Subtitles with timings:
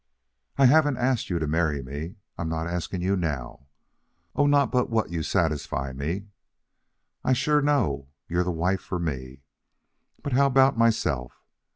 [0.57, 2.15] I haven't asked you to marry me.
[2.35, 3.67] I'm not asking you now.
[4.35, 6.25] Oh, not but what you satisfy me.
[7.23, 9.43] I sure know you're the wife for me.
[10.23, 11.43] But how about myself?